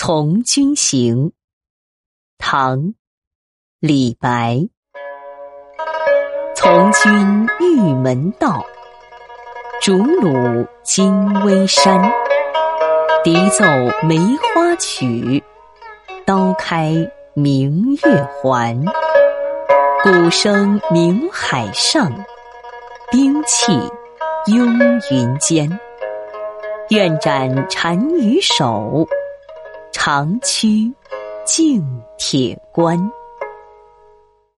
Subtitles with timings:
[0.00, 1.32] 从军行，
[2.38, 2.78] 唐·
[3.80, 4.68] 李白。
[6.54, 8.64] 从军玉门道，
[9.82, 12.00] 逐虏金微山。
[13.24, 13.64] 笛奏
[14.06, 14.16] 梅
[14.54, 15.42] 花曲，
[16.24, 16.94] 刀开
[17.34, 18.80] 明月还。
[20.04, 22.08] 鼓声鸣海上，
[23.10, 23.72] 兵器
[24.46, 24.78] 拥
[25.10, 25.80] 云间。
[26.90, 29.04] 愿斩单于手。
[30.08, 30.90] 长驱
[31.44, 31.84] 净
[32.16, 32.98] 铁关。